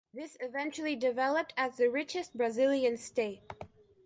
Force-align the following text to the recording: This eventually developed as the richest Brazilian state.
This 0.15 0.35
eventually 0.39 0.95
developed 0.95 1.53
as 1.55 1.77
the 1.77 1.87
richest 1.87 2.35
Brazilian 2.35 2.97
state. 2.97 3.43